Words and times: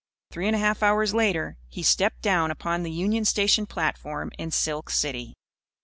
Three 0.31 0.47
and 0.47 0.55
a 0.55 0.57
half 0.57 0.81
hours 0.81 1.13
later, 1.13 1.57
he 1.67 1.83
stepped 1.83 2.23
down 2.23 2.49
upon 2.49 2.81
the 2.81 2.89
Union 2.89 3.23
Station 3.23 3.67
platform 3.67 4.31
in 4.39 4.49
Silk 4.49 4.89
City. 4.89 5.35